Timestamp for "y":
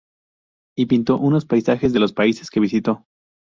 0.75-0.87